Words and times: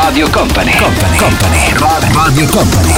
Radio 0.00 0.30
Company, 0.30 0.70
Company, 0.76 1.16
Company, 1.18 2.12
Radio 2.12 2.46
Company. 2.46 2.92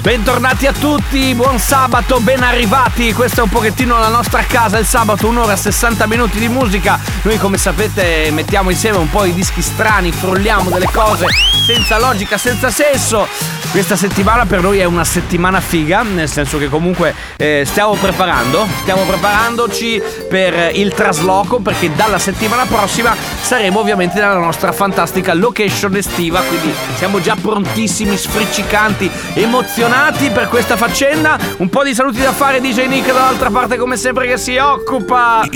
Bentornati 0.00 0.68
a 0.68 0.72
tutti, 0.72 1.34
buon 1.34 1.58
sabato, 1.58 2.20
ben 2.20 2.40
arrivati. 2.44 3.12
Questa 3.12 3.40
è 3.40 3.42
un 3.42 3.48
pochettino 3.48 3.98
la 3.98 4.06
nostra 4.06 4.44
casa. 4.44 4.78
Il 4.78 4.86
sabato, 4.86 5.26
un'ora 5.26 5.54
e 5.54 5.56
60 5.56 6.06
minuti 6.06 6.38
di 6.38 6.46
musica. 6.46 7.00
Noi, 7.22 7.36
come 7.38 7.58
sapete, 7.58 8.30
mettiamo 8.30 8.70
insieme 8.70 8.96
un 8.96 9.10
po' 9.10 9.24
i 9.24 9.34
dischi 9.34 9.60
strani, 9.60 10.12
frulliamo 10.12 10.70
delle 10.70 10.88
cose 10.92 11.26
senza 11.66 11.98
logica, 11.98 12.38
senza 12.38 12.70
senso. 12.70 13.26
Questa 13.70 13.94
settimana 13.94 14.46
per 14.46 14.62
noi 14.62 14.78
è 14.80 14.84
una 14.84 15.04
settimana 15.04 15.60
figa, 15.60 16.02
nel 16.02 16.28
senso 16.28 16.58
che 16.58 16.68
comunque 16.68 17.14
eh, 17.36 17.62
stiamo 17.64 17.92
preparando, 17.94 18.66
stiamo 18.80 19.02
preparandoci 19.02 20.02
per 20.28 20.72
il 20.74 20.92
trasloco 20.92 21.60
perché 21.60 21.94
dalla 21.94 22.18
settimana 22.18 22.64
prossima 22.64 23.14
saremo 23.40 23.78
ovviamente 23.78 24.18
nella 24.18 24.38
nostra 24.38 24.72
fantastica 24.72 25.34
location 25.34 25.94
estiva, 25.94 26.40
quindi 26.40 26.74
siamo 26.96 27.20
già 27.20 27.36
prontissimi, 27.40 28.16
sfriccicanti, 28.16 29.08
emozionati 29.34 30.30
per 30.30 30.48
questa 30.48 30.76
faccenda. 30.76 31.38
Un 31.58 31.68
po' 31.68 31.84
di 31.84 31.94
saluti 31.94 32.20
da 32.20 32.32
fare 32.32 32.60
DJ 32.60 32.86
Nick 32.88 33.06
dall'altra 33.06 33.50
parte 33.50 33.76
come 33.76 33.96
sempre 33.96 34.26
che 34.26 34.36
si 34.36 34.56
occupa 34.56 35.46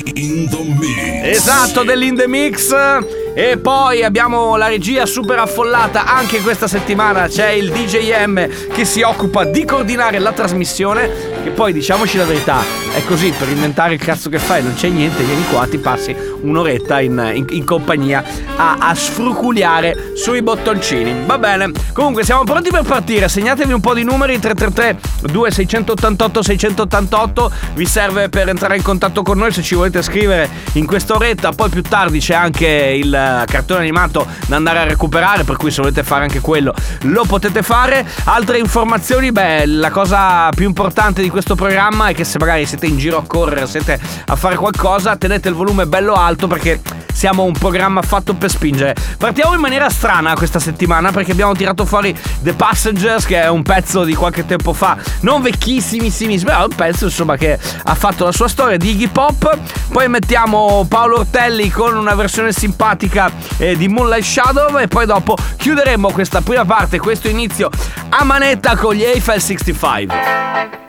Esatto, 1.25 1.83
dell'In 1.83 2.15
The 2.15 2.29
Mix. 2.29 2.73
E 3.37 3.59
poi 3.59 4.05
abbiamo 4.05 4.57
la 4.57 4.69
regia 4.69 5.07
super 5.07 5.41
affollata 5.41 6.07
anche 6.07 6.41
questa 6.41 6.69
settimana. 6.69 7.27
C'è 7.27 7.49
il 7.49 7.73
DJM 7.73 8.69
che 8.69 8.85
si 8.85 9.03
occupa 9.03 9.45
di 9.45 9.65
coordinare 9.65 10.21
la 10.21 10.31
trasmissione. 10.31 11.34
Che 11.45 11.51
poi 11.51 11.75
diciamoci 11.75 12.17
la 12.17 12.25
verità, 12.25 12.63
è 12.95 13.05
così 13.05 13.31
per 13.39 13.51
inventare 13.51 13.93
il 13.93 14.01
cazzo 14.01 14.31
che 14.31 14.39
fai, 14.39 14.63
non 14.63 14.73
c'è 14.73 14.89
niente, 14.89 15.23
vieni 15.25 15.45
qua, 15.45 15.67
ti 15.67 15.77
passi 15.77 16.17
un'oretta 16.41 17.03
in, 17.03 17.33
in- 17.35 17.45
in 17.51 17.65
compagnia 17.67 18.25
a, 18.57 18.77
a 18.79 18.95
sfruculiare 18.95 20.13
sui 20.15 20.41
bottoncini. 20.41 21.25
Va 21.27 21.37
bene, 21.37 21.71
comunque 21.93 22.25
siamo 22.25 22.45
pronti 22.45 22.71
per 22.71 22.85
partire. 22.85 23.29
Segnatevi 23.29 23.75
un 23.75 23.81
po' 23.81 23.93
di 23.93 24.05
numeri 24.05 24.39
333 24.39 24.99
2688 25.31 26.43
688 26.43 27.53
vi 27.75 27.85
serve 27.85 28.31
per 28.31 28.49
entrare 28.49 28.77
in 28.77 28.83
contatto 28.83 29.23
con 29.23 29.37
noi 29.37 29.53
se 29.53 29.61
ci 29.61 29.75
volete 29.75 30.01
scrivere 30.01 30.49
in 30.73 30.87
quest'oretta. 30.87 31.53
Poi 31.53 31.69
più 31.69 31.83
tardi 31.83 32.21
c'è 32.21 32.35
anche 32.35 32.67
il 32.67 33.11
cartone 33.47 33.81
animato 33.81 34.27
da 34.47 34.57
andare 34.57 34.79
a 34.79 34.85
recuperare, 34.85 35.45
per 35.45 35.57
cui 35.57 35.71
se 35.71 35.83
volete 35.83 36.03
fare 36.03 36.23
anche 36.23 36.41
quello 36.41 36.75
lo 37.03 37.25
potete 37.27 37.63
fare. 37.63 38.07
Altre 38.25 38.59
informazioni, 38.59 39.31
beh, 39.31 39.67
la 39.67 39.91
cosa 39.91 40.49
più 40.51 40.67
importante 40.67 41.21
di 41.21 41.33
questo 41.35 41.57
programma 41.57 42.07
è 42.07 42.15
che 42.15 42.23
se 42.23 42.39
magari 42.39 42.65
siete 42.65 42.87
in 42.87 42.97
giro 42.97 43.19
a 43.19 43.25
correre, 43.27 43.67
siete 43.67 43.99
a 44.27 44.37
fare 44.37 44.55
qualcosa, 44.55 45.17
tenete 45.17 45.49
il 45.49 45.57
volume 45.57 45.85
bello 45.85 46.15
alto 46.15 46.47
perché 46.47 46.81
siamo 47.13 47.43
un 47.43 47.53
programma 47.53 48.03
fatto 48.03 48.35
per 48.35 48.51
spingere. 48.51 48.95
Partiamo 49.19 49.53
in 49.55 49.61
maniera 49.61 49.91
strana 49.91 50.35
questa 50.35 50.61
settimana 50.61 51.11
perché 51.11 51.33
abbiamo 51.33 51.53
tirato 51.53 51.85
fuori 51.85 52.17
The 52.41 52.53
Passengers, 52.53 53.27
che 53.27 53.43
è 53.43 53.49
un 53.49 53.65
pezzo 53.65 54.05
di 54.05 54.15
qualche 54.15 54.47
tempo 54.47 54.73
fa, 54.73 54.97
non 55.21 55.43
vecchissimissimissimo, 55.43 56.53
ma 56.53 56.61
è 56.61 56.65
un 56.65 56.75
pezzo 56.75 57.07
insomma 57.07 57.37
che 57.37 57.59
ha 57.83 57.95
fatto 57.97 58.25
la 58.25 58.33
sua 58.33 58.47
storia 58.47 58.77
di 58.77 58.91
Iggy 58.91 59.09
Pop. 59.09 59.59
Poi 59.91 60.09
mettiamo 60.09 60.87
Paolo 60.89 61.19
Ortelli 61.19 61.69
con 61.69 61.97
una 61.97 62.15
versione 62.15 62.53
simpatica 62.53 63.29
eh, 63.57 63.77
di 63.77 63.89
Moonlight 63.89 64.25
Shadow 64.25 64.79
e 64.79 64.87
poi 64.87 65.05
dopo 65.05 65.37
chiuderemo 65.57 66.13
questa 66.13 66.43
prima 66.43 66.65
parte, 66.65 67.01
questo 67.01 67.27
inizio 67.27 67.71
a 68.11 68.23
manetta 68.23 68.77
con 68.77 68.95
gli 68.95 69.03
Eiffel 69.03 69.41
65. 69.41 70.84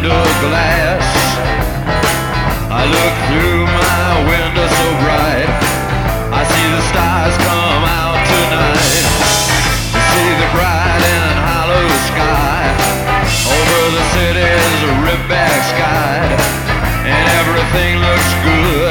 Under 0.00 0.32
glass. 0.40 1.04
I 2.72 2.88
look 2.88 3.14
through 3.28 3.68
my 3.68 4.08
window 4.32 4.64
so 4.64 4.86
bright. 5.04 5.50
I 6.32 6.40
see 6.40 6.66
the 6.72 6.82
stars 6.88 7.36
come 7.44 7.84
out 7.84 8.16
tonight. 8.32 9.04
I 9.92 10.00
see 10.08 10.32
the 10.40 10.48
bright 10.56 11.04
and 11.04 11.36
hollow 11.44 11.84
sky. 12.08 12.64
Over 13.44 13.80
the 13.92 14.04
city's 14.16 14.80
ripped 15.04 15.68
sky. 15.68 16.24
And 17.04 17.24
everything 17.44 18.00
looks 18.00 18.30
good 18.40 18.89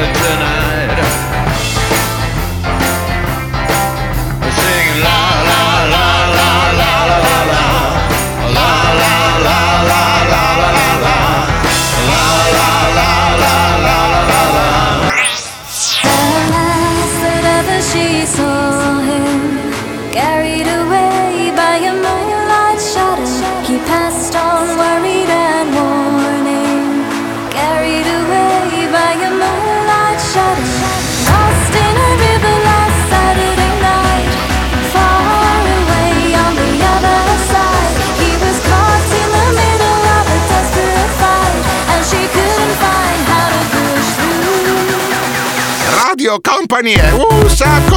companhia. 46.80 47.14
Uh, 47.14 47.48
sabe? 47.50 47.89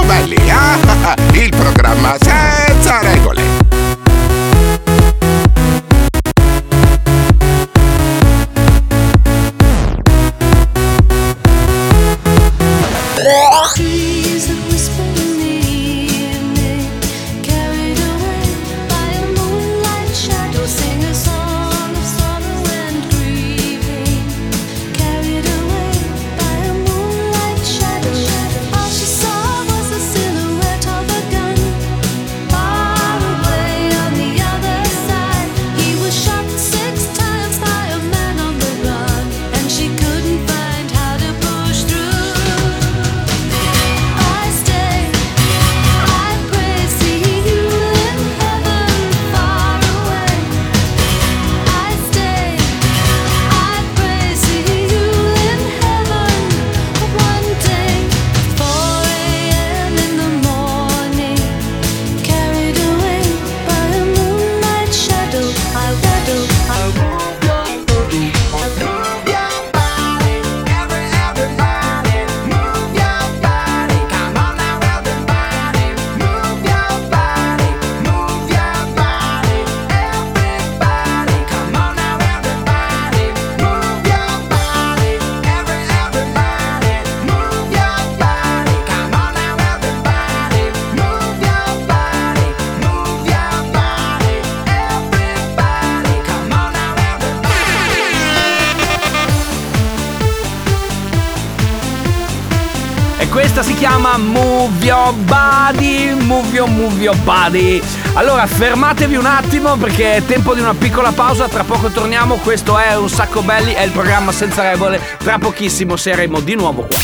Your, 107.03 107.17
Body. 107.17 107.81
Allora 108.13 108.47
fermatevi 108.47 109.15
un 109.15 109.25
attimo 109.25 109.75
perché 109.75 110.15
è 110.15 110.25
tempo 110.25 110.53
di 110.53 110.61
una 110.61 110.73
piccola 110.73 111.11
pausa, 111.11 111.47
tra 111.47 111.63
poco 111.63 111.89
torniamo, 111.89 112.35
questo 112.35 112.77
è 112.77 112.95
Un 112.95 113.09
Sacco 113.09 113.41
Belli, 113.41 113.73
è 113.73 113.81
il 113.81 113.91
programma 113.91 114.31
senza 114.31 114.61
regole, 114.61 115.01
tra 115.17 115.38
pochissimo 115.38 115.97
saremo 115.97 116.39
di 116.39 116.55
nuovo 116.55 116.88
qua. 116.88 116.97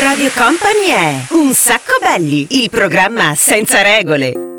Radio 0.00 0.30
Company 0.34 0.86
è 0.86 1.14
Un 1.30 1.52
sacco 1.54 1.98
belli, 2.00 2.46
il 2.62 2.70
programma 2.70 3.34
senza 3.34 3.82
regole. 3.82 4.51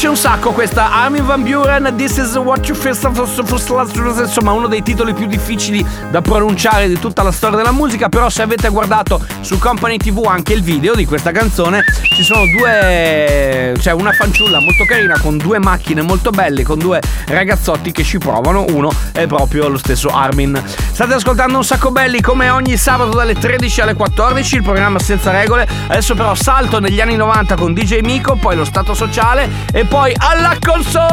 Piace 0.00 0.08
un 0.08 0.16
sacco 0.16 0.52
questa 0.52 0.90
Armin 0.92 1.26
Van 1.26 1.42
Buren 1.42 1.92
This 1.94 2.16
is 2.16 2.34
what 2.36 2.66
you 2.66 2.74
feel 2.74 2.96
Insomma 4.18 4.52
uno 4.52 4.66
dei 4.66 4.82
titoli 4.82 5.12
più 5.12 5.26
difficili 5.26 5.84
da 6.10 6.22
pronunciare 6.22 6.88
di 6.88 6.98
tutta 6.98 7.22
la 7.22 7.30
storia 7.30 7.58
della 7.58 7.72
musica 7.72 8.08
Però 8.08 8.30
se 8.30 8.40
avete 8.40 8.70
guardato 8.70 9.22
su 9.40 9.58
Company 9.58 9.98
TV 9.98 10.24
anche 10.26 10.54
il 10.54 10.62
video 10.62 10.94
di 10.94 11.04
questa 11.04 11.32
canzone 11.32 11.84
Ci 12.14 12.22
sono 12.22 12.46
due 12.46 13.74
Cioè 13.78 13.92
una 13.92 14.12
fanciulla 14.12 14.60
molto 14.60 14.84
carina 14.86 15.18
con 15.20 15.36
due 15.36 15.58
macchine 15.58 16.00
molto 16.00 16.30
belle 16.30 16.62
Con 16.62 16.78
due 16.78 17.02
ragazzotti 17.26 17.92
che 17.92 18.02
ci 18.02 18.16
provano 18.16 18.64
Uno 18.70 18.90
è 19.12 19.26
proprio 19.26 19.68
lo 19.68 19.76
stesso 19.76 20.08
Armin. 20.08 20.62
State 20.92 21.12
ascoltando 21.12 21.58
un 21.58 21.64
sacco 21.64 21.90
belli 21.90 22.20
come 22.20 22.48
ogni 22.48 22.76
sabato 22.76 23.10
dalle 23.10 23.34
13 23.34 23.80
alle 23.82 23.94
14 23.94 24.56
Il 24.56 24.62
programma 24.62 24.98
senza 24.98 25.30
regole. 25.30 25.68
Adesso 25.88 26.14
però 26.14 26.34
salto 26.34 26.80
negli 26.80 27.00
anni 27.00 27.16
90 27.16 27.56
con 27.56 27.74
DJ 27.74 28.00
Miko 28.00 28.36
Poi 28.36 28.56
lo 28.56 28.64
stato 28.64 28.94
sociale 28.94 29.48
E 29.72 29.84
poi 29.90 30.14
alla 30.16 30.56
console 30.60 31.08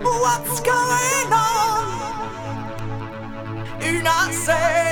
What's 0.00 0.60
going 0.60 1.32
on? 1.32 1.86
And 3.82 4.06
I 4.08 4.30
said, 4.32 4.87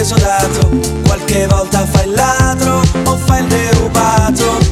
poi 0.00 0.06
fai 0.06 0.18
l'esodato, 0.18 0.68
qualche 1.04 1.46
volta 1.46 1.86
fai 1.86 2.08
il 2.08 2.14
ladro 2.14 2.80
o 3.04 3.16
fai 3.16 3.42
il 3.42 3.48
derubato 3.48 4.69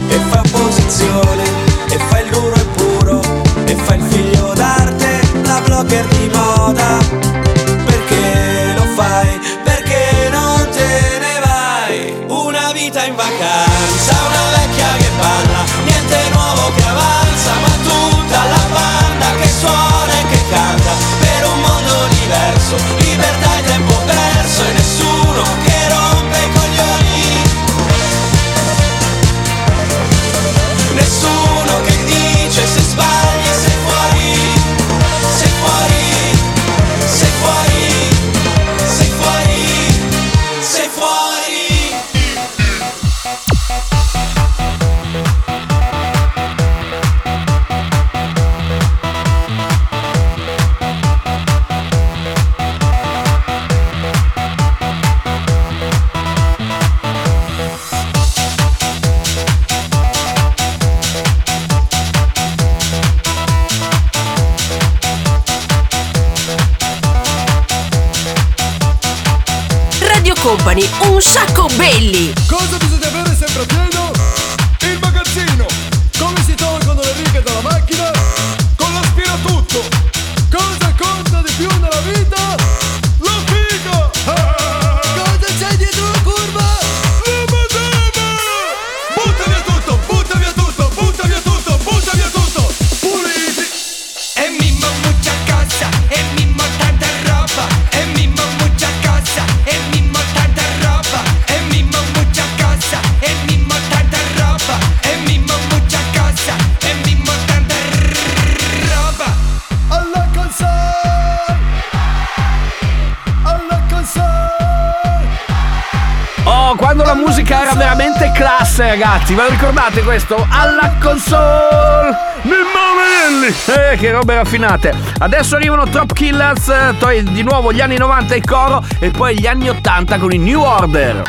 ragazzi, 119.29 119.35
ve 119.35 119.43
lo 119.43 119.49
ricordate 119.49 120.03
questo? 120.03 120.47
Alla 120.51 120.97
console! 121.01 122.17
Mimmo 122.43 122.95
Melelli! 122.97 123.55
Eh, 123.67 123.97
che 123.97 124.11
robe 124.11 124.35
raffinate! 124.35 124.95
Adesso 125.19 125.57
arrivano 125.57 125.89
Top 125.89 126.13
Killers, 126.13 126.69
eh, 126.69 126.95
poi 126.99 127.23
di 127.23 127.43
nuovo 127.43 127.73
gli 127.73 127.81
anni 127.81 127.97
90 127.97 128.35
e 128.35 128.41
coro, 128.43 128.85
e 128.99 129.11
poi 129.11 129.39
gli 129.39 129.47
anni 129.47 129.69
80 129.69 130.19
con 130.19 130.33
i 130.33 130.39
New 130.39 130.61
Order. 130.61 131.23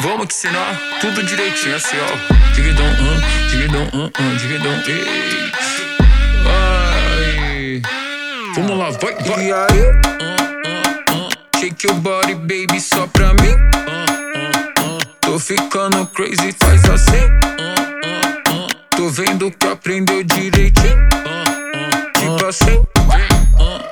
Vamos 0.00 0.26
que 0.26 0.34
senão 0.34 0.60
tudo 1.00 1.22
direitinho 1.22 1.76
assim, 1.76 1.96
ó. 1.96 2.52
Digidão, 2.52 2.84
uh, 2.84 3.48
digidão, 3.48 3.88
uh, 3.94 4.04
uh, 4.04 4.36
digidão. 4.36 4.72
Vai. 6.44 7.80
Vamos 8.54 8.78
lá, 8.78 8.90
vai, 8.90 9.14
vai. 9.24 9.46
E 9.46 9.52
aí? 9.52 10.33
Mete 11.84 11.88
o 11.88 11.94
body, 11.94 12.34
baby, 12.34 12.80
só 12.80 13.06
pra 13.08 13.34
mim. 13.34 13.54
Tô 15.20 15.38
ficando 15.38 16.06
crazy, 16.06 16.54
faz 16.58 16.82
assim. 16.86 17.28
Tô 18.90 19.10
vendo 19.10 19.50
que 19.50 19.66
aprendeu 19.66 20.22
direitinho. 20.24 21.08
Tipo 22.14 22.46
assim. 22.46 22.82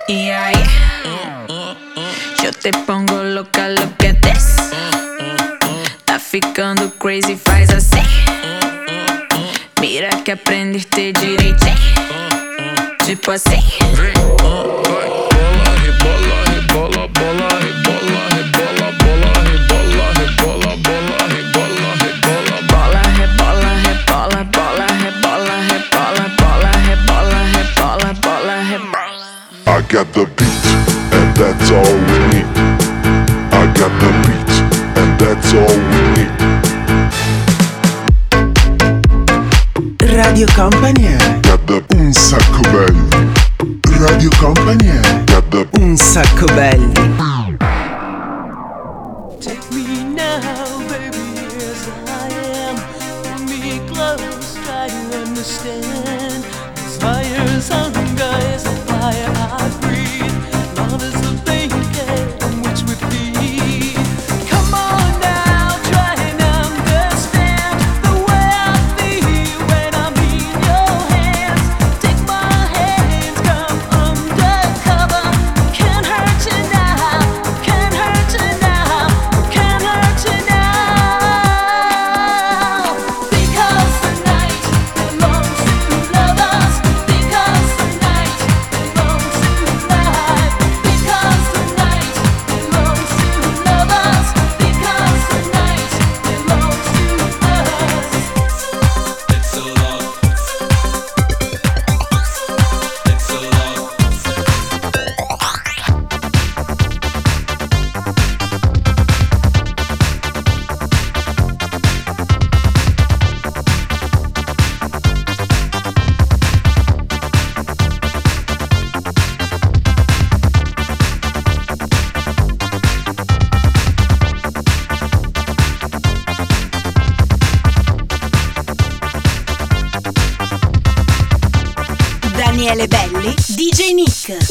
E 0.09 0.31
aí? 0.31 0.55
Eu 2.43 2.53
te 2.55 2.73
pongo 2.87 3.15
louca, 3.15 3.67
at 3.67 4.21
this. 4.23 4.57
Tá 6.07 6.19
ficando 6.19 6.91
crazy, 6.93 7.37
faz 7.37 7.69
assim. 7.69 8.07
Mira 9.81 10.09
que 10.25 10.31
aprendeste 10.31 11.13
direitinho. 11.13 11.77
Tipo 13.05 13.33
assim. 13.33 13.63
Cobal. 46.43 46.92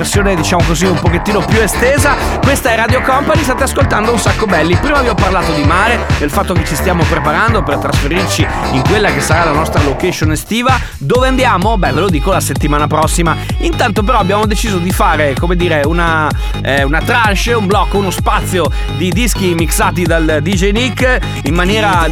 Versione 0.00 0.34
diciamo 0.34 0.64
così 0.64 0.86
un 0.86 0.98
pochettino 0.98 1.40
più 1.40 1.60
estesa. 1.60 2.14
Questa 2.40 2.70
è 2.70 2.76
Radio 2.76 3.02
Company, 3.02 3.42
state 3.42 3.64
ascoltando 3.64 4.10
un 4.10 4.18
sacco 4.18 4.46
belli. 4.46 4.74
Prima 4.76 5.02
vi 5.02 5.08
ho 5.08 5.14
parlato 5.14 5.52
di 5.52 5.62
mare, 5.62 5.98
del 6.18 6.30
fatto 6.30 6.54
che 6.54 6.64
ci 6.64 6.74
stiamo 6.74 7.04
preparando 7.04 7.62
per 7.62 7.76
trasferirci 7.76 8.46
in 8.72 8.82
quella 8.88 9.12
che 9.12 9.20
sarà 9.20 9.44
la 9.44 9.52
nostra 9.52 9.82
location 9.82 10.30
estiva. 10.30 10.80
Dove 10.96 11.28
andiamo? 11.28 11.76
Beh, 11.76 11.92
ve 11.92 12.00
lo 12.00 12.08
dico 12.08 12.32
la 12.32 12.40
settimana 12.40 12.86
prossima. 12.86 13.36
Intanto 13.58 14.02
però 14.02 14.16
abbiamo 14.16 14.46
deciso 14.46 14.78
di 14.78 14.90
fare, 14.90 15.34
come 15.38 15.54
dire, 15.54 15.82
una, 15.84 16.30
eh, 16.62 16.82
una 16.82 17.02
tranche, 17.02 17.52
un 17.52 17.66
blocco, 17.66 17.98
uno 17.98 18.10
spazio 18.10 18.70
di 18.96 19.10
dischi 19.10 19.52
mixati 19.54 20.04
dal 20.04 20.38
DJ 20.40 20.70
Nick 20.70 21.18
in 21.42 21.52
maniera 21.52 22.08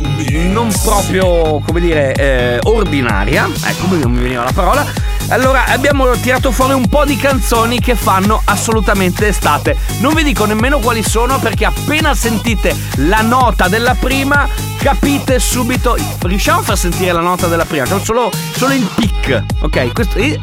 non 0.50 0.70
proprio, 0.84 1.62
come 1.64 1.80
dire, 1.80 2.12
eh, 2.12 2.58
ordinaria. 2.64 3.48
Ecco, 3.64 3.86
non 3.94 4.12
mi 4.12 4.20
veniva 4.20 4.44
la 4.44 4.52
parola. 4.52 5.07
Allora 5.30 5.66
abbiamo 5.66 6.08
tirato 6.12 6.50
fuori 6.50 6.72
un 6.72 6.88
po' 6.88 7.04
di 7.04 7.16
canzoni 7.16 7.80
che 7.80 7.94
fanno 7.94 8.40
assolutamente 8.44 9.28
estate. 9.28 9.76
Non 9.98 10.14
vi 10.14 10.22
dico 10.22 10.46
nemmeno 10.46 10.78
quali 10.78 11.02
sono 11.02 11.38
perché 11.38 11.66
appena 11.66 12.14
sentite 12.14 12.74
la 12.96 13.20
nota 13.20 13.68
della 13.68 13.94
prima 13.94 14.48
capite 14.78 15.38
subito. 15.38 15.96
Riusciamo 16.22 16.60
a 16.60 16.62
far 16.62 16.78
sentire 16.78 17.12
la 17.12 17.20
nota 17.20 17.46
della 17.46 17.66
prima? 17.66 17.84
Solo, 18.02 18.30
solo 18.56 18.72
il 18.72 18.88
pic. 18.94 19.42
Ok, 19.60 19.92
questo. 19.92 20.16
Eh, 20.16 20.38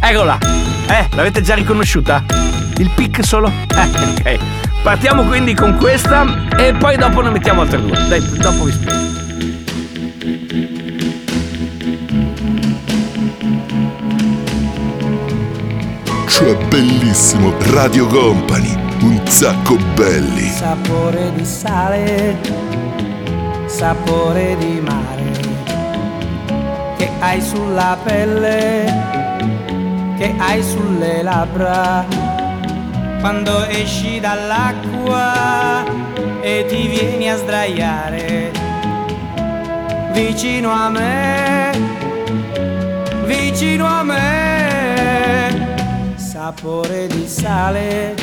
eccola. 0.00 0.36
Eh, 0.88 1.08
l'avete 1.14 1.40
già 1.42 1.54
riconosciuta? 1.54 2.24
Il 2.78 2.90
pic 2.90 3.24
solo? 3.24 3.52
Eh, 3.76 4.34
ok. 4.34 4.38
Partiamo 4.82 5.24
quindi 5.24 5.54
con 5.54 5.76
questa 5.76 6.24
e 6.56 6.72
poi 6.74 6.96
dopo 6.96 7.20
ne 7.20 7.30
mettiamo 7.30 7.60
altre 7.60 7.80
due. 7.80 8.06
Dai, 8.08 8.20
dopo 8.38 8.64
vi 8.64 8.72
spiego. 8.72 9.15
Cioè 16.36 16.54
bellissimo, 16.66 17.54
Radio 17.72 18.06
Company, 18.08 18.76
un 19.00 19.26
sacco 19.26 19.78
belli. 19.94 20.50
Sapore 20.50 21.32
di 21.34 21.46
sale, 21.46 22.36
sapore 23.64 24.54
di 24.58 24.78
mare, 24.84 25.32
che 26.98 27.10
hai 27.20 27.40
sulla 27.40 27.96
pelle, 28.04 28.84
che 30.18 30.34
hai 30.36 30.62
sulle 30.62 31.22
labbra, 31.22 32.04
quando 33.20 33.64
esci 33.68 34.20
dall'acqua 34.20 35.84
e 36.42 36.66
ti 36.68 36.86
vieni 36.86 37.30
a 37.30 37.38
sdraiare 37.38 38.52
vicino 40.12 40.70
a 40.70 40.90
me, 40.90 41.70
vicino 43.24 43.86
a 43.86 44.02
me. 44.02 45.65
Sapore 46.46 47.08
di 47.08 47.26
sale, 47.26 48.14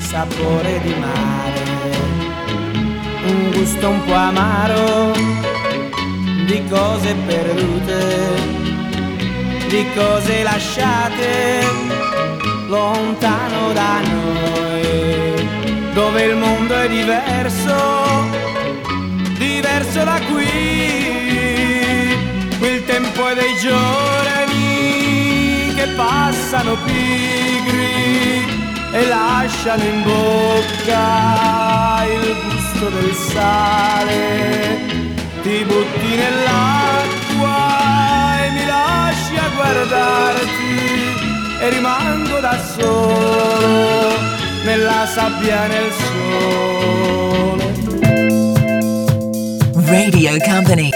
sapore 0.00 0.80
di 0.82 0.94
mare, 0.96 1.62
un 3.24 3.52
gusto 3.52 3.88
un 3.88 4.04
po' 4.04 4.12
amaro 4.12 5.12
di 6.44 6.62
cose 6.68 7.14
perdute, 7.26 8.04
di 9.68 9.86
cose 9.94 10.42
lasciate 10.42 11.64
lontano 12.68 13.72
da 13.72 14.00
noi, 14.02 15.48
dove 15.94 16.22
il 16.22 16.36
mondo 16.36 16.74
è 16.74 16.86
diverso, 16.86 18.28
diverso 19.38 20.04
da 20.04 20.20
qui, 20.30 20.48
il 22.60 22.84
tempo 22.84 23.26
è 23.26 23.34
dei 23.36 23.56
giorni 23.56 24.09
passano 26.70 26.76
pigri 26.84 28.44
e 28.92 29.06
lasciano 29.06 29.82
in 29.82 30.02
bocca 30.02 32.04
il 32.04 32.36
gusto 32.44 32.88
del 32.88 33.14
sale. 33.14 34.78
Ti 35.42 35.64
butti 35.64 36.16
nell'acqua 36.16 37.56
e 38.44 38.50
mi 38.50 38.66
lasci 38.66 39.36
a 39.36 39.48
guardarti 39.54 40.78
e 41.60 41.68
rimango 41.70 42.40
da 42.40 42.58
solo 42.78 44.18
nella 44.64 45.06
sabbia 45.06 45.64
e 45.64 45.68
nel 45.68 45.92
sole. 45.92 46.08
Radio 49.86 50.36
Company. 50.44 50.90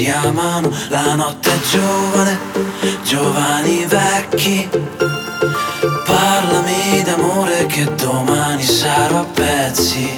Si 0.00 0.08
amano, 0.08 0.70
la 0.88 1.14
notte 1.14 1.50
è 1.52 1.58
giovane, 1.70 2.38
giovani 3.02 3.84
vecchi, 3.84 4.66
parlami 6.06 7.02
d'amore 7.04 7.66
che 7.66 7.84
domani 7.96 8.62
sarò 8.62 9.18
a 9.18 9.24
pezzi. 9.24 10.14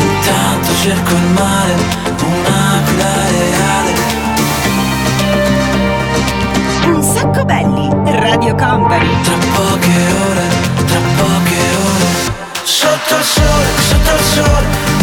Intanto 0.00 0.68
cerco 0.82 1.14
il 1.14 1.26
mare, 1.38 1.74
un'aquila 2.24 3.14
reale. 3.30 3.94
Un 6.86 7.02
sacco 7.02 7.44
belli, 7.44 7.88
Radio 8.20 8.52
Company. 8.56 9.22
Tra 9.22 9.36
poche 9.54 9.96
ore, 10.28 10.46
tra 10.86 10.98
poche 11.16 11.58
ore 11.84 12.34
Sotto 12.64 13.16
il 13.16 13.22
sole, 13.22 13.66
sotto 13.78 14.14
il 14.14 14.24
sole 14.24 14.95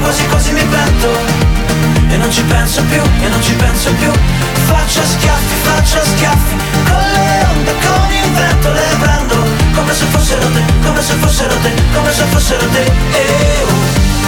Quasi 0.00 0.26
quasi 0.26 0.52
mi 0.52 0.64
pento 0.64 1.08
E 2.08 2.16
non 2.16 2.30
ci 2.30 2.42
penso 2.42 2.82
più, 2.84 3.00
e 3.00 3.28
non 3.28 3.42
ci 3.42 3.52
penso 3.54 3.92
più. 3.94 4.10
Faccio 4.66 5.02
schiaffi, 5.04 5.54
faccio 5.62 6.00
schiaffi. 6.04 6.56
Con 6.88 7.04
le 7.12 7.46
onde, 7.52 7.72
con 7.86 8.12
il 8.12 8.30
vento 8.32 8.72
Le 8.72 8.96
prendo. 8.98 9.36
Come 9.74 9.94
se 9.94 10.04
fossero 10.06 10.46
te 10.50 10.62
Come 10.84 11.02
se 11.02 11.14
fossero 11.14 11.54
te, 11.62 11.72
come 11.94 12.12
se 12.12 12.24
fossero 12.24 12.66
te. 12.68 12.84
Eh, 13.12 13.64
oh. 13.64 14.19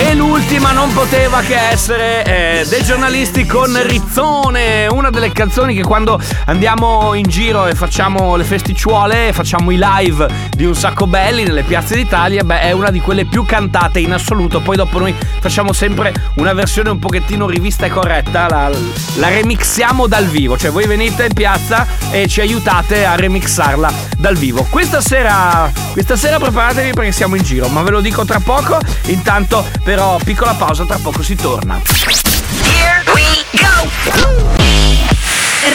E 0.00 0.14
l'ultima 0.14 0.70
non 0.70 0.92
poteva 0.92 1.40
che 1.40 1.58
essere 1.58 2.24
eh, 2.24 2.66
dei 2.68 2.84
giornalisti 2.84 3.44
con 3.44 3.76
Rizzone, 3.84 4.86
una 4.86 5.10
delle 5.10 5.32
canzoni 5.32 5.74
che 5.74 5.82
quando 5.82 6.20
andiamo 6.44 7.14
in 7.14 7.24
giro 7.24 7.66
e 7.66 7.74
facciamo 7.74 8.36
le 8.36 8.44
festicciuole, 8.44 9.32
facciamo 9.32 9.72
i 9.72 9.78
live 9.80 10.28
di 10.50 10.64
un 10.64 10.76
sacco 10.76 11.08
belli 11.08 11.42
nelle 11.42 11.64
piazze 11.64 11.96
d'Italia, 11.96 12.44
beh 12.44 12.60
è 12.60 12.70
una 12.70 12.90
di 12.90 13.00
quelle 13.00 13.24
più 13.24 13.44
cantate 13.44 13.98
in 13.98 14.12
assoluto, 14.12 14.60
poi 14.60 14.76
dopo 14.76 15.00
noi 15.00 15.12
facciamo 15.40 15.72
sempre 15.72 16.14
una 16.34 16.52
versione 16.52 16.90
un 16.90 17.00
pochettino 17.00 17.48
rivista 17.48 17.86
e 17.86 17.90
corretta, 17.90 18.48
la, 18.48 18.70
la 19.16 19.28
remixiamo 19.28 20.06
dal 20.06 20.26
vivo, 20.26 20.56
cioè 20.56 20.70
voi 20.70 20.86
venite 20.86 21.24
in 21.24 21.32
piazza 21.34 21.84
e 22.12 22.28
ci 22.28 22.40
aiutate 22.40 23.04
a 23.04 23.16
remixarla 23.16 23.92
dal 24.16 24.36
vivo. 24.36 24.64
Questa 24.70 25.00
sera, 25.00 25.72
questa 25.90 26.14
sera 26.14 26.38
preparatevi 26.38 26.92
perché 26.92 27.10
siamo 27.10 27.34
in 27.34 27.42
giro, 27.42 27.66
ma 27.66 27.82
ve 27.82 27.90
lo 27.90 28.00
dico 28.00 28.24
tra 28.24 28.38
poco, 28.38 28.78
intanto 29.06 29.66
però 29.88 30.18
piccola 30.22 30.52
pausa, 30.52 30.84
tra 30.84 30.98
poco 30.98 31.22
si 31.22 31.34
torna. 31.34 31.80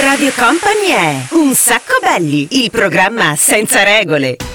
Radio 0.04 0.32
Company 0.36 0.86
è 0.90 1.26
Un 1.32 1.56
sacco 1.56 1.98
belli, 2.00 2.48
il 2.64 2.70
programma 2.70 3.36
senza 3.36 3.82
regole. 3.82 4.36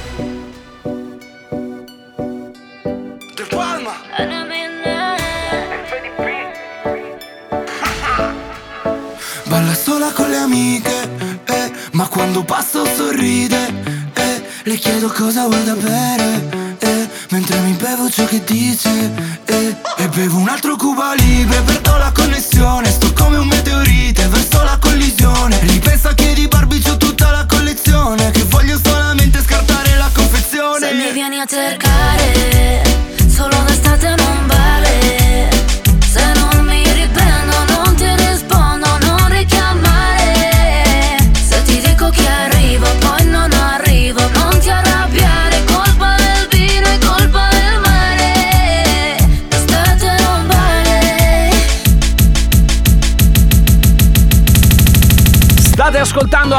Balla 9.42 9.74
sola 9.74 10.12
con 10.12 10.30
le 10.30 10.36
amiche, 10.36 11.10
eh, 11.46 11.72
ma 11.94 12.06
quando 12.06 12.44
passo 12.44 12.84
sorride, 12.86 13.74
eh, 14.14 14.40
le 14.62 14.76
chiedo 14.76 15.08
cosa 15.08 15.48
vuoi 15.48 15.64
da 15.64 15.74
bere, 15.74 16.76
eh, 16.78 17.08
mentre 17.30 17.58
mi 17.58 17.72
bevo 17.72 18.08
ciò 18.08 18.24
che 18.24 18.44
dice, 18.44 19.36
eh, 19.44 19.47
e 19.98 20.08
bevo 20.08 20.38
un 20.38 20.48
altro 20.48 20.76
Cuba 20.76 21.12
Libre, 21.14 21.60
perdo 21.62 21.96
la 21.96 22.12
connessione, 22.12 22.88
sto 22.88 23.12
come 23.12 23.36
un 23.36 23.48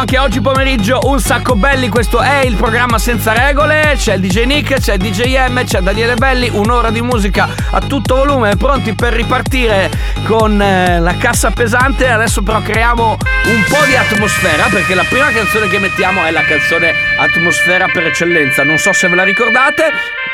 anche 0.09 0.25
oggi 0.25 0.41
pomeriggio 0.41 0.99
un 1.03 1.19
sacco 1.19 1.53
belli, 1.53 1.87
questo 1.87 2.19
è 2.19 2.39
il 2.43 2.55
programma 2.55 2.97
senza 2.97 3.31
regole, 3.31 3.93
c'è 3.95 4.15
il 4.15 4.21
DJ 4.21 4.45
Nick, 4.45 4.79
c'è 4.79 4.93
il 4.93 4.99
DJ 4.99 5.37
M, 5.49 5.63
c'è 5.63 5.81
Daniele 5.81 6.15
Belli, 6.15 6.49
un'ora 6.51 6.89
di 6.89 6.99
musica 6.99 7.47
a 7.69 7.79
tutto 7.79 8.15
volume, 8.15 8.55
pronti 8.55 8.95
per 8.95 9.13
ripartire 9.13 9.91
con 10.23 10.59
eh, 10.59 10.99
la 10.99 11.15
cassa 11.17 11.51
pesante, 11.51 12.09
adesso 12.09 12.41
però 12.41 12.59
creiamo 12.59 13.17
un 13.45 13.63
po' 13.69 13.85
di 13.85 13.95
atmosfera 13.95 14.65
perché 14.71 14.95
la 14.95 15.05
prima 15.07 15.29
canzone 15.29 15.67
che 15.67 15.77
mettiamo 15.77 16.25
è 16.25 16.31
la 16.31 16.43
canzone 16.43 16.91
atmosfera 17.19 17.85
per 17.85 18.07
eccellenza, 18.07 18.63
non 18.63 18.79
so 18.79 18.91
se 18.93 19.07
ve 19.09 19.15
la 19.15 19.23
ricordate. 19.23 19.91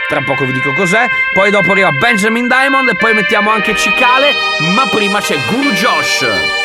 Tra 0.08 0.22
poco 0.22 0.46
vi 0.46 0.54
dico 0.54 0.72
cos'è, 0.72 1.06
poi 1.34 1.52
dopo 1.52 1.72
arriva 1.74 1.90
Benjamin 1.92 2.48
Diamond 2.48 2.88
e 2.88 2.96
poi 2.96 3.14
mettiamo 3.14 3.52
anche 3.52 3.76
Cicale, 3.76 4.32
ma 4.74 4.88
prima 4.90 5.20
c'è 5.20 5.36
Guru 5.50 5.72
Josh. 5.72 6.65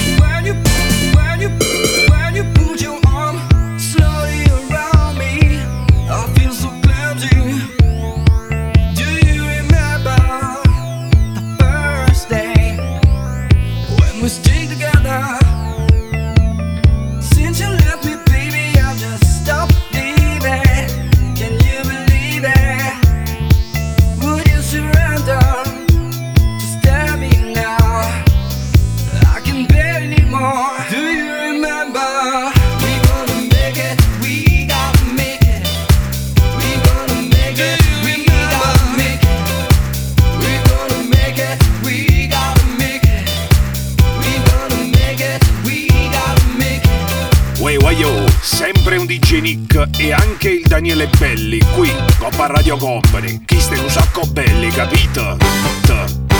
Radio 52.51 52.75
Company. 52.77 53.45
Chi 53.45 53.59
stai 53.59 53.79
un 53.79 53.89
sacco 53.89 54.25
belli, 54.25 54.69
capito? 54.69 55.37
T, 55.83 56.30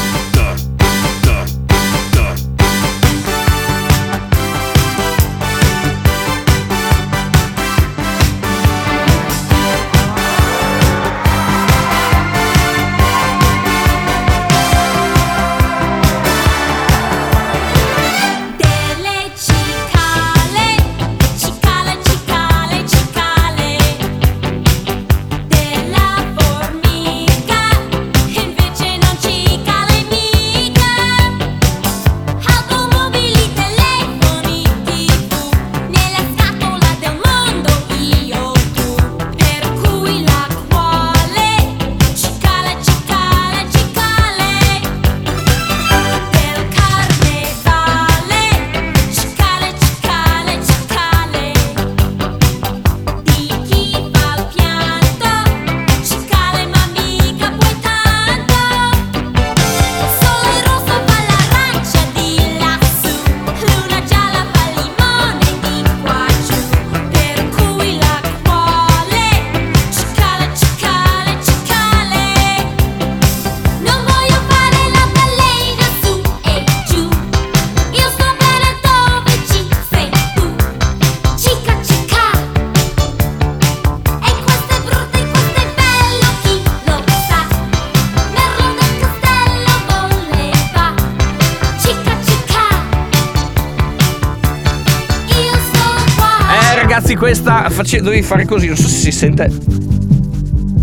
questa 97.22 97.70
face- 97.70 98.02
dovevi 98.02 98.24
fare 98.24 98.46
così, 98.46 98.66
non 98.66 98.76
so 98.76 98.88
se 98.88 98.96
si 98.96 99.12
sente 99.12 99.48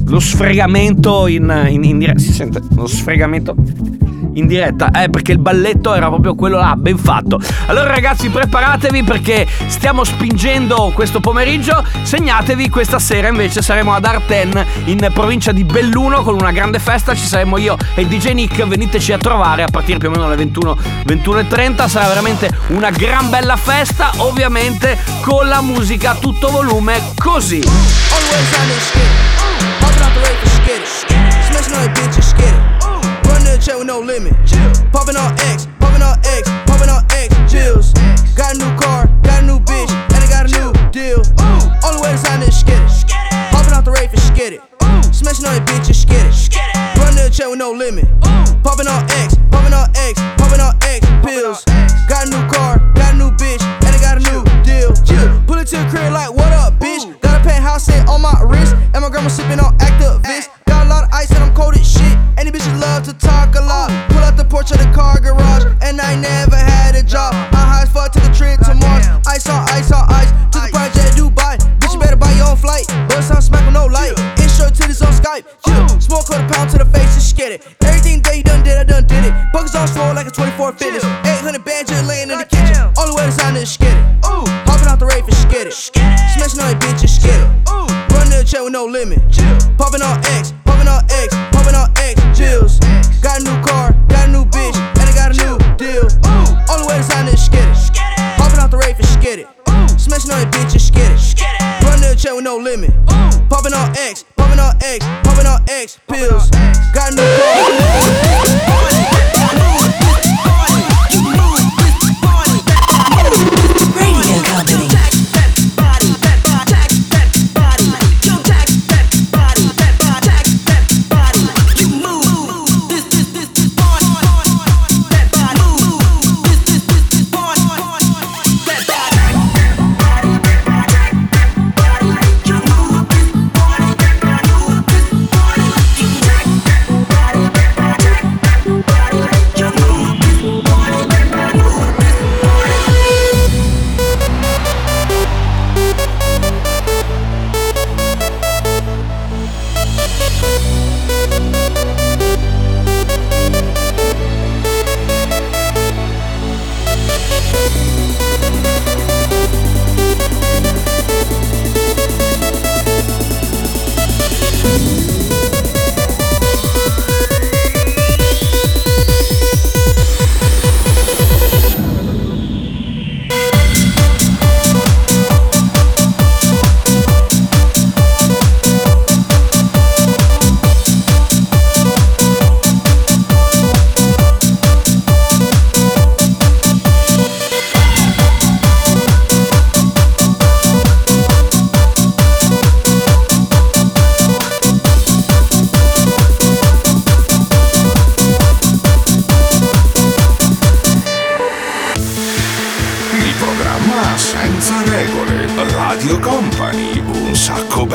lo 0.07 0.21
sfregamento 0.21 1.27
in, 1.27 1.67
in, 1.69 1.83
in 1.83 1.99
diretta. 1.99 2.21
Si 2.21 2.33
sente 2.33 2.63
lo 2.77 2.87
sfregamento 2.87 3.57
in 4.39 4.47
diretta, 4.47 4.91
eh, 4.91 5.11
perché 5.11 5.33
il 5.33 5.39
balletto 5.39 5.95
era 5.95 6.09
proprio 6.09 6.35
quello 6.35 6.59
là, 6.59 6.75
ben 6.77 6.97
fatto. 6.97 7.39
Allora 7.67 7.89
ragazzi, 7.89 8.29
preparatevi 8.29 9.03
perché 9.03 9.47
stiamo 9.67 10.05
spingendo 10.05 10.93
questo 10.95 11.21
pomeriggio. 11.21 11.85
Segnatevi, 12.03 12.69
questa 12.69 12.99
sera 12.99 13.29
invece 13.29 13.63
saremo 13.63 13.93
ad 13.93 14.05
Arten 14.05 14.65
in 14.85 15.11
provincia 15.13 15.53
di 15.53 15.65
Belluno 15.65 16.23
con 16.23 16.35
una 16.35 16.53
grande 16.53 16.79
festa. 16.79 17.15
Ci 17.15 17.27
saremo 17.27 17.59
io 17.59 17.77
e 17.95 18.07
DJ 18.07 18.33
Nick. 18.33 18.67
Veniteci 18.67 19.13
a 19.13 19.19
trovare 19.19 19.63
a 19.63 19.69
partire 19.71 19.99
più 19.99 20.09
o 20.09 20.11
meno 20.11 20.27
alle 20.27 20.37
21, 20.37 20.77
21.30. 21.07 21.89
Sarà 21.89 22.09
veramente 22.09 22.51
una 22.69 22.91
gran 22.91 23.29
bella 23.29 23.57
festa, 23.57 24.11
ovviamente 24.19 24.99
con 25.21 25.49
la 25.49 25.61
musica 25.61 26.11
a 26.11 26.15
tutto 26.15 26.51
volume, 26.51 27.01
così. 27.17 27.61
Always 27.65 28.59
on 28.59 28.69
this 28.69 28.89
skid. 28.89 29.39
Popping 29.81 30.03
out 30.03 30.13
the 30.15 30.21
rate 30.21 30.39
for 30.39 30.49
skid. 30.49 31.09
Smashing 31.51 31.75
on 31.75 31.83
the 31.83 32.01
bitch 32.01 32.23
and. 32.23 32.68
The 33.59 33.65
check 33.65 33.79
with 33.79 33.89
no 33.89 33.99
limit. 33.99 34.35
Popping 34.93 35.17
on 35.17 35.35
X, 35.51 35.67
popping 35.81 36.03
on 36.03 36.17
X, 36.23 36.49
popping 36.67 36.89
on 36.89 37.03
X. 37.11 37.35
Chills. 37.51 37.93
Got 38.37 38.55
a 38.55 38.59
new 38.59 38.71
car, 38.79 39.09
got 39.23 39.43
a 39.43 39.47
new 39.47 39.59
bitch, 39.59 39.91
and 39.91 40.15
I 40.15 40.29
got 40.31 40.47
a 40.47 40.51
new 40.55 40.71
deal. 40.93 41.23
Only 41.83 42.03
way 42.03 42.13
to 42.13 42.19
sign 42.19 42.39
this 42.39 42.61
skid. 42.61 42.79
Popping 43.51 43.75
out 43.75 43.85
the 43.85 43.91
rate 43.91 44.11
for 44.11 44.17
skid. 44.19 44.61
Smashing 45.13 45.47
on 45.47 45.55
the 45.55 45.63
bitch 45.67 45.91
and 45.91 45.97
skid. 45.97 46.63
Run 47.03 47.15
to 47.17 47.25
the 47.25 47.31
check 47.33 47.49
with 47.49 47.59
no 47.59 47.73
limit. 47.73 48.07
Popping 48.63 48.87
on 48.87 49.03
X, 49.27 49.35
popping 49.51 49.75
on 49.75 49.91
X, 49.97 50.21
popping 50.39 50.61
on 50.61 50.77
X. 50.83 51.05
Pills. 51.27 51.68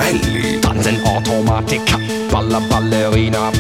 Sacco 0.04 0.20
belli. 0.20 0.60
Tanzen 0.60 1.02
automatica, 1.06 1.98
balla 2.32 2.60
ballerina. 2.60 3.52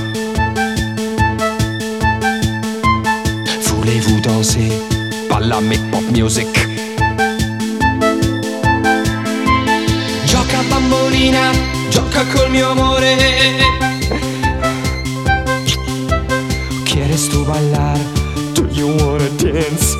Voulez-vous 3.67 4.21
danser? 4.21 4.71
Balla 5.29 5.59
me 5.61 5.77
pop 5.91 6.03
music. 6.11 6.67
Gioca 10.25 10.63
bambolina, 10.69 11.51
gioca 11.89 12.25
col 12.33 12.49
mio 12.49 12.71
amore. 12.71 13.17
¿Quieres 16.85 17.29
tú 17.29 17.43
bailar? 17.45 17.97
Do 18.53 18.67
you 18.71 18.87
wanna 18.97 19.29
dance? 19.37 19.97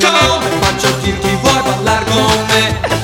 Come 0.00 0.48
faccio 0.60 0.88
dirti 1.02 1.36
vuoi 1.42 1.62
ballare 1.62 2.04
con 2.06 2.46
me? 2.48 2.99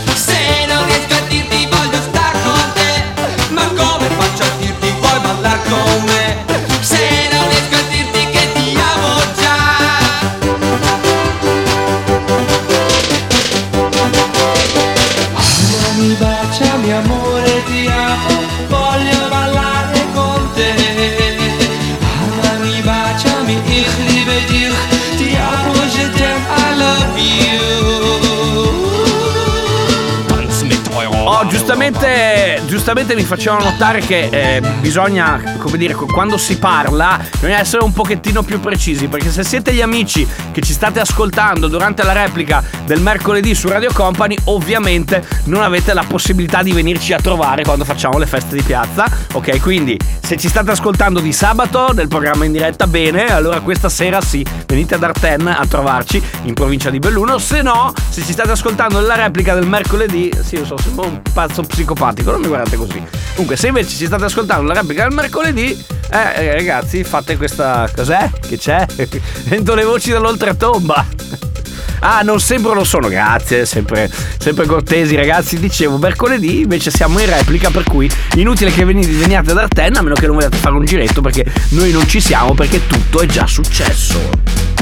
Giustamente, 32.86 33.16
mi 33.16 33.26
facevano 33.26 33.64
notare 33.64 33.98
che 33.98 34.28
eh, 34.30 34.60
bisogna, 34.78 35.42
come 35.58 35.76
dire, 35.76 35.92
quando 35.94 36.38
si 36.38 36.56
parla, 36.56 37.18
bisogna 37.32 37.58
essere 37.58 37.82
un 37.82 37.92
pochettino 37.92 38.44
più 38.44 38.60
precisi. 38.60 39.08
Perché 39.08 39.32
se 39.32 39.42
siete 39.42 39.74
gli 39.74 39.80
amici 39.80 40.24
che 40.52 40.60
ci 40.60 40.72
state 40.72 41.00
ascoltando 41.00 41.66
durante 41.66 42.04
la 42.04 42.12
replica 42.12 42.62
del 42.86 43.00
mercoledì 43.00 43.54
su 43.54 43.68
Radio 43.68 43.90
Company, 43.92 44.36
ovviamente 44.44 45.26
non 45.44 45.62
avete 45.62 45.92
la 45.92 46.04
possibilità 46.06 46.62
di 46.62 46.72
venirci 46.72 47.12
a 47.12 47.18
trovare 47.18 47.64
quando 47.64 47.84
facciamo 47.84 48.16
le 48.18 48.26
feste 48.26 48.56
di 48.56 48.62
piazza. 48.62 49.10
Ok, 49.32 49.60
quindi 49.60 49.98
se 50.22 50.36
ci 50.36 50.48
state 50.48 50.70
ascoltando 50.70 51.20
di 51.20 51.32
sabato 51.32 51.92
nel 51.92 52.08
programma 52.08 52.44
in 52.44 52.52
diretta, 52.52 52.86
bene, 52.86 53.26
allora 53.26 53.60
questa 53.60 53.88
sera 53.88 54.20
sì, 54.20 54.44
venite 54.66 54.94
ad 54.94 55.02
Arten 55.02 55.46
a 55.48 55.66
trovarci 55.66 56.22
in 56.44 56.54
provincia 56.54 56.88
di 56.90 56.98
Belluno. 56.98 57.38
Se 57.38 57.60
no, 57.60 57.92
se 58.08 58.22
ci 58.22 58.32
state 58.32 58.52
ascoltando 58.52 59.00
nella 59.00 59.16
replica 59.16 59.54
del 59.54 59.66
mercoledì, 59.66 60.30
sì, 60.42 60.58
lo 60.58 60.64
so, 60.64 60.78
sembro 60.78 61.06
un 61.06 61.20
pazzo 61.32 61.62
psicopatico, 61.62 62.30
non 62.30 62.40
mi 62.40 62.46
guardate 62.46 62.76
così. 62.76 63.02
Comunque, 63.30 63.56
se 63.56 63.68
invece 63.68 63.96
ci 63.96 64.06
state 64.06 64.24
ascoltando 64.24 64.62
nella 64.62 64.80
replica 64.80 65.02
del 65.02 65.12
mercoledì, 65.12 65.84
eh, 66.10 66.44
eh, 66.44 66.52
ragazzi, 66.52 67.02
fate 67.02 67.36
questa. 67.36 67.90
Cos'è? 67.94 68.30
Che 68.40 68.56
c'è? 68.56 68.86
Sento 69.48 69.74
le 69.74 69.84
voci 69.84 70.10
dall'oltretomba. 70.10 71.55
Ah, 72.00 72.20
non 72.22 72.40
sempre 72.40 72.74
lo 72.74 72.84
sono, 72.84 73.08
grazie, 73.08 73.66
sempre, 73.66 74.10
sempre 74.38 74.66
cortesi 74.66 75.16
ragazzi. 75.16 75.58
Dicevo, 75.58 75.98
mercoledì 75.98 76.60
invece 76.60 76.90
siamo 76.90 77.18
in 77.18 77.26
replica, 77.26 77.70
per 77.70 77.84
cui 77.84 78.10
inutile 78.34 78.70
che 78.70 78.84
venite, 78.84 79.10
veniate 79.12 79.50
ad 79.50 79.58
Artenna, 79.58 80.00
a 80.00 80.02
meno 80.02 80.14
che 80.14 80.26
non 80.26 80.36
vogliate 80.36 80.56
fare 80.56 80.74
un 80.74 80.84
giretto, 80.84 81.20
perché 81.20 81.44
noi 81.70 81.90
non 81.92 82.06
ci 82.08 82.20
siamo, 82.20 82.54
perché 82.54 82.86
tutto 82.86 83.20
è 83.20 83.26
già 83.26 83.46
successo. 83.46 84.75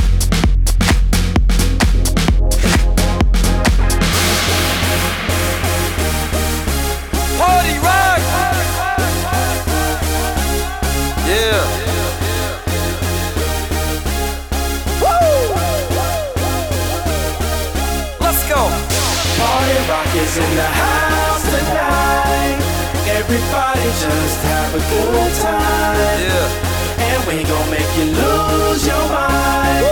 Just 24.00 24.40
have 24.42 24.74
a 24.74 24.82
good 24.92 25.32
time. 25.40 26.20
Yeah. 26.20 27.06
And 27.08 27.20
we 27.28 27.44
gon' 27.44 27.70
make 27.70 27.90
you 27.98 28.06
lose 28.10 28.86
your 28.86 29.06
mind. 29.08 29.84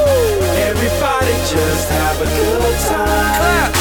Everybody 0.71 1.35
just 1.47 1.88
have 1.88 2.21
a 2.21 2.29
good 2.38 2.79
time. 2.91 3.73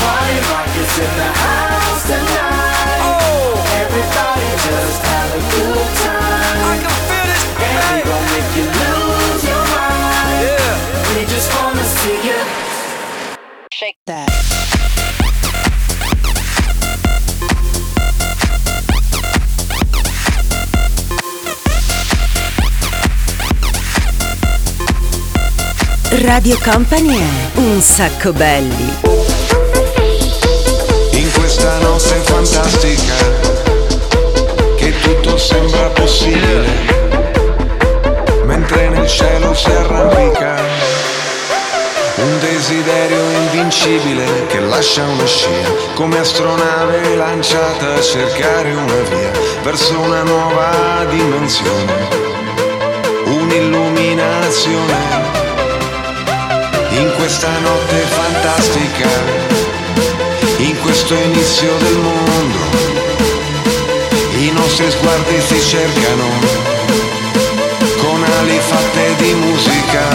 Party 0.00 0.38
rock 0.50 0.70
is 0.82 0.98
in 0.98 1.12
the 1.20 1.30
house 1.42 2.02
tonight. 2.06 2.57
Radio 26.28 26.56
Company 26.62 27.16
è 27.16 27.24
un 27.54 27.80
sacco 27.80 28.32
belli. 28.34 28.92
In 31.12 31.32
questa 31.32 31.78
notte 31.78 32.20
fantastica 32.22 33.14
che 34.76 34.92
tutto 35.00 35.38
sembra 35.38 35.88
possibile 35.88 36.66
mentre 38.44 38.90
nel 38.90 39.08
cielo 39.08 39.54
si 39.54 39.70
arrampica 39.70 40.60
un 42.16 42.38
desiderio 42.40 43.22
invincibile 43.44 44.46
che 44.48 44.60
lascia 44.60 45.04
una 45.04 45.24
scia 45.24 45.72
come 45.94 46.18
astronave 46.18 47.16
lanciata 47.16 47.94
a 47.94 48.02
cercare 48.02 48.74
una 48.74 49.00
via 49.08 49.30
verso 49.62 49.98
una 49.98 50.24
nuova 50.24 51.06
dimensione 51.08 52.26
un'illuminazione 53.24 55.47
in 56.90 57.12
questa 57.16 57.58
notte 57.58 57.96
fantastica 57.96 59.08
in 60.58 60.80
questo 60.80 61.14
inizio 61.14 61.76
del 61.76 61.98
mondo 61.98 62.58
i 64.38 64.50
nostri 64.52 64.90
sguardi 64.90 65.40
si 65.40 65.60
cercano 65.60 66.78
con 67.96 68.24
ali 68.38 68.58
fatte 68.60 69.14
di 69.16 69.32
musica. 69.34 70.06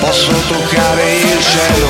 Posso 0.00 0.32
toccare 0.48 1.14
il 1.14 1.38
cielo 1.40 1.88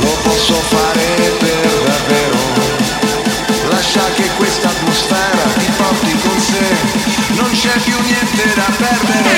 lo 0.00 0.16
posso 0.22 0.54
fare 0.54 1.36
per 1.38 1.70
davvero. 1.84 2.38
Lascia 3.70 4.04
che 4.14 4.28
questa 4.36 4.68
atmosfera 4.68 5.42
ti 5.58 5.70
porti 5.76 6.18
con 6.18 6.40
sé 6.40 6.66
non 7.36 7.50
c'è 7.52 7.78
più 7.84 7.96
niente 8.00 8.54
da 8.54 8.66
perdere 8.76 9.37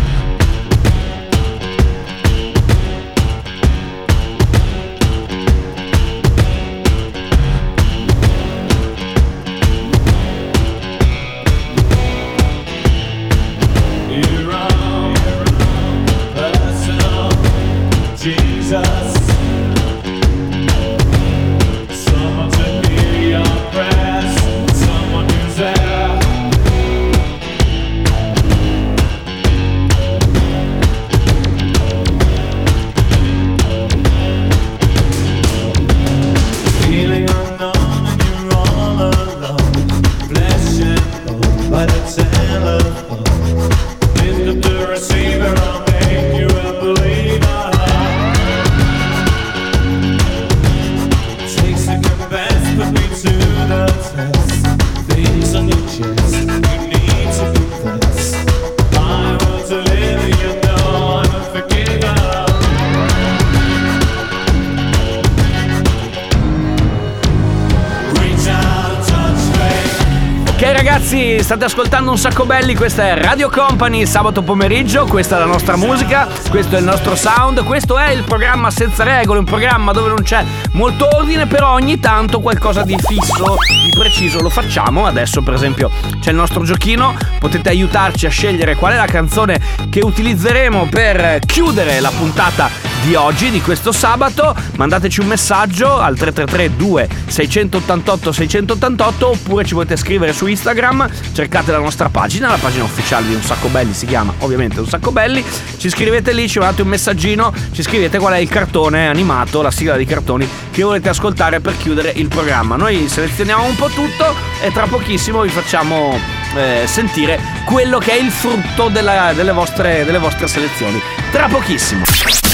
State 71.51 71.65
ascoltando 71.65 72.11
un 72.11 72.17
sacco 72.17 72.45
belli, 72.45 72.75
questa 72.75 73.09
è 73.09 73.21
Radio 73.21 73.49
Company 73.49 74.05
sabato 74.05 74.41
pomeriggio, 74.41 75.03
questa 75.03 75.35
è 75.35 75.39
la 75.39 75.45
nostra 75.45 75.75
musica, 75.75 76.25
questo 76.49 76.77
è 76.77 76.79
il 76.79 76.85
nostro 76.85 77.13
sound, 77.13 77.61
questo 77.65 77.97
è 77.97 78.11
il 78.11 78.23
programma 78.23 78.71
senza 78.71 79.03
regole, 79.03 79.39
un 79.39 79.43
programma 79.43 79.91
dove 79.91 80.07
non 80.07 80.23
c'è 80.23 80.45
molto 80.71 81.09
ordine, 81.13 81.47
però 81.47 81.73
ogni 81.73 81.99
tanto 81.99 82.39
qualcosa 82.39 82.83
di 82.83 82.95
fisso, 82.97 83.57
di 83.83 83.99
preciso 83.99 84.39
lo 84.39 84.49
facciamo. 84.49 85.05
Adesso 85.05 85.41
per 85.41 85.53
esempio 85.53 85.91
c'è 86.21 86.29
il 86.29 86.37
nostro 86.37 86.63
giochino, 86.63 87.17
potete 87.37 87.67
aiutarci 87.67 88.27
a 88.27 88.29
scegliere 88.29 88.77
qual 88.77 88.93
è 88.93 88.95
la 88.95 89.05
canzone 89.05 89.59
che 89.89 89.99
utilizzeremo 89.99 90.87
per 90.89 91.39
chiudere 91.45 91.99
la 91.99 92.11
puntata 92.17 92.90
di 93.01 93.15
oggi, 93.15 93.49
di 93.49 93.61
questo 93.61 93.91
sabato. 93.91 94.55
Mandateci 94.75 95.19
un 95.19 95.27
messaggio 95.27 95.97
al 95.97 96.15
333 96.17 96.75
2 96.75 97.09
688 97.27 98.31
688 98.31 99.27
oppure 99.27 99.65
ci 99.65 99.73
potete 99.73 99.97
scrivere 99.97 100.33
su 100.33 100.47
Instagram, 100.47 101.09
cercate 101.33 101.71
la 101.71 101.79
nostra 101.79 102.09
pagina, 102.09 102.49
la 102.49 102.57
pagina 102.57 102.83
ufficiale 102.83 103.27
di 103.27 103.33
Un 103.33 103.41
Sacco 103.41 103.67
Belli 103.67 103.93
si 103.93 104.05
chiama 104.05 104.33
ovviamente 104.39 104.79
Un 104.79 104.87
Sacco 104.87 105.11
Belli, 105.11 105.43
ci 105.77 105.89
scrivete 105.89 106.31
lì, 106.33 106.47
ci 106.47 106.59
mandate 106.59 106.81
un 106.81 106.87
messaggino, 106.89 107.53
ci 107.71 107.81
scrivete 107.81 108.19
qual 108.19 108.33
è 108.33 108.37
il 108.37 108.49
cartone 108.49 109.07
animato, 109.07 109.61
la 109.61 109.71
sigla 109.71 109.95
dei 109.95 110.05
cartoni 110.05 110.47
che 110.71 110.83
volete 110.83 111.09
ascoltare 111.09 111.59
per 111.59 111.77
chiudere 111.77 112.11
il 112.15 112.27
programma. 112.27 112.75
Noi 112.75 113.07
selezioniamo 113.07 113.63
un 113.63 113.75
po' 113.75 113.87
tutto 113.87 114.35
e 114.61 114.71
tra 114.71 114.85
pochissimo 114.85 115.41
vi 115.41 115.49
facciamo 115.49 116.17
eh, 116.55 116.83
sentire 116.85 117.39
quello 117.65 117.97
che 117.97 118.11
è 118.11 118.21
il 118.21 118.31
frutto 118.31 118.89
della- 118.89 119.33
delle, 119.33 119.51
vostre, 119.51 120.03
delle 120.05 120.19
vostre 120.19 120.47
selezioni. 120.47 121.01
Tra 121.31 121.47
pochissimo. 121.47 122.50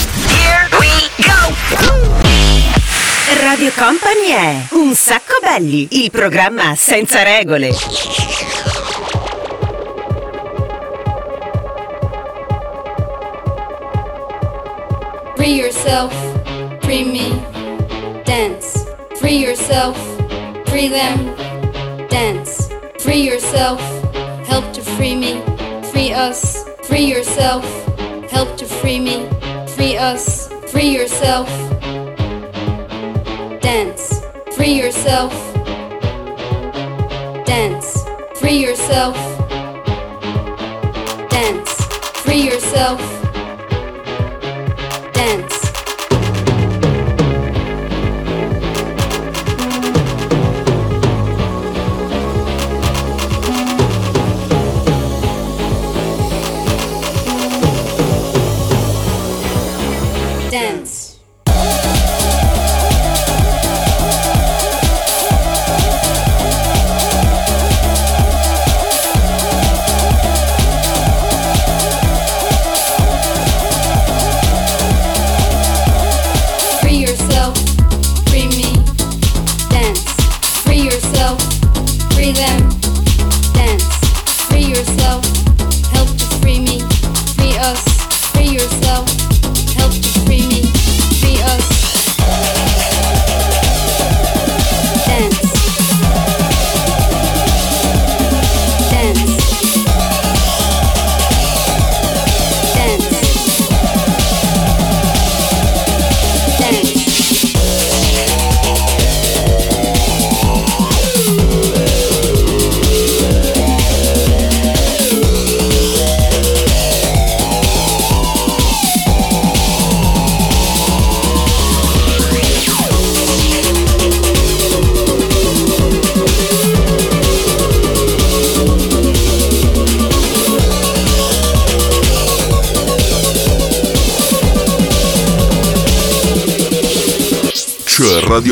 Radio 3.42 3.72
Company 3.76 4.28
è 4.32 4.68
Un 4.72 4.94
sacco 4.94 5.40
belli, 5.42 5.88
il 5.92 6.12
programma 6.12 6.76
senza 6.76 7.24
regole. 7.24 7.72
Free 15.36 15.54
yourself, 15.56 16.14
free 16.82 17.06
me, 17.06 17.42
dance. 18.26 18.86
Free 19.16 19.38
yourself, 19.38 19.98
free 20.66 20.90
them, 20.90 21.34
dance. 22.10 22.68
Free 23.00 23.24
yourself, 23.24 23.82
help 24.48 24.72
to 24.74 24.82
free 24.82 25.16
me, 25.16 25.42
free 25.92 26.12
us. 26.14 26.66
Free 26.84 27.06
yourself, 27.06 27.64
help 28.30 28.58
to 28.58 28.66
free 28.66 29.00
me, 29.00 29.28
free 29.76 29.98
us. 29.98 30.47
Free 30.72 30.90
yourself, 30.96 31.48
dance. 33.62 34.22
Free 34.56 34.74
yourself, 34.74 35.34
dance. 37.46 38.04
Free 38.36 38.58
yourself, 38.66 39.16
dance. 41.30 41.72
Free 42.24 42.42
yourself, 42.50 43.00
dance. 45.14 45.57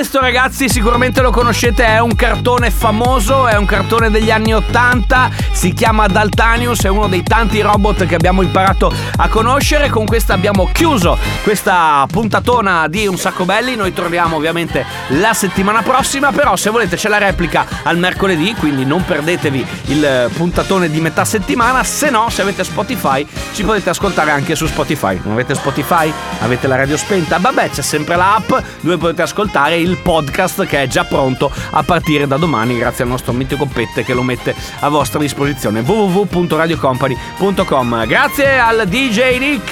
Questo 0.00 0.20
ragazzi 0.20 0.70
sicuramente 0.70 1.20
lo 1.20 1.30
conoscete, 1.30 1.84
è 1.84 1.98
un 1.98 2.14
cartone 2.14 2.70
famoso, 2.70 3.46
è 3.46 3.56
un 3.56 3.66
cartone 3.66 4.10
degli 4.10 4.30
anni 4.30 4.54
80, 4.54 5.28
si 5.52 5.74
chiama 5.74 6.06
Daltanius, 6.06 6.84
è 6.84 6.88
uno 6.88 7.06
dei 7.06 7.22
tanti 7.22 7.60
robot 7.60 8.06
che 8.06 8.14
abbiamo 8.14 8.40
imparato 8.40 8.90
a 9.18 9.28
conoscere. 9.28 9.90
Con 9.90 10.06
questa 10.06 10.32
abbiamo 10.32 10.70
chiuso 10.72 11.18
questa 11.42 12.06
puntatona 12.10 12.88
di 12.88 13.06
Un 13.06 13.18
sacco 13.18 13.44
belli, 13.44 13.76
noi 13.76 13.92
torniamo 13.92 14.36
ovviamente 14.36 14.86
la 15.08 15.34
settimana 15.34 15.82
prossima, 15.82 16.32
però 16.32 16.56
se 16.56 16.70
volete 16.70 16.96
c'è 16.96 17.10
la 17.10 17.18
replica 17.18 17.66
al 17.82 17.98
mercoledì, 17.98 18.54
quindi 18.54 18.86
non 18.86 19.04
perdetevi 19.04 19.66
il 19.88 20.30
puntatone 20.34 20.88
di 20.88 21.02
metà 21.02 21.26
settimana, 21.26 21.84
se 21.84 22.08
no 22.08 22.30
se 22.30 22.40
avete 22.40 22.64
Spotify 22.64 23.26
ci 23.52 23.64
potete 23.64 23.90
ascoltare 23.90 24.30
anche 24.30 24.54
su 24.54 24.66
Spotify. 24.66 25.20
Non 25.22 25.34
avete 25.34 25.54
Spotify? 25.54 26.10
Avete 26.40 26.66
la 26.66 26.76
radio 26.76 26.96
spenta? 26.96 27.36
Vabbè, 27.36 27.68
c'è 27.68 27.82
sempre 27.82 28.16
l'app 28.16 28.50
dove 28.80 28.96
potete 28.96 29.20
ascoltare 29.20 29.76
il 29.76 29.88
podcast 29.96 30.66
che 30.66 30.82
è 30.82 30.86
già 30.86 31.04
pronto 31.04 31.50
a 31.70 31.82
partire 31.82 32.26
da 32.26 32.36
domani 32.36 32.76
grazie 32.78 33.04
al 33.04 33.10
nostro 33.10 33.32
mitico 33.32 33.66
Pette 33.66 34.04
che 34.04 34.14
lo 34.14 34.22
mette 34.22 34.54
a 34.80 34.88
vostra 34.88 35.18
disposizione. 35.18 35.80
www.radiocompany.com 35.80 38.06
Grazie 38.06 38.58
al 38.58 38.86
DJ 38.86 39.38
Nick 39.38 39.70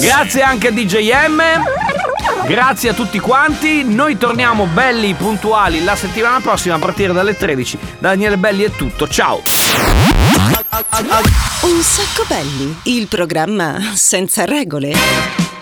Grazie 0.00 0.42
anche 0.42 0.68
a 0.68 0.70
DJ 0.70 1.26
M. 1.28 1.42
Grazie 2.46 2.90
a 2.90 2.94
tutti 2.94 3.18
quanti, 3.18 3.84
noi 3.84 4.18
torniamo 4.18 4.66
belli 4.66 5.14
puntuali 5.14 5.82
la 5.82 5.96
settimana 5.96 6.40
prossima 6.40 6.74
a 6.74 6.78
partire 6.78 7.12
dalle 7.12 7.36
13. 7.36 7.78
Da 7.98 8.08
Daniele 8.08 8.36
Belli 8.36 8.64
è 8.64 8.70
tutto, 8.70 9.08
ciao! 9.08 9.42
Un 11.62 11.80
sacco 11.80 12.24
belli, 12.28 12.76
il 12.84 13.08
programma 13.08 13.78
senza 13.94 14.44
regole. 14.44 15.53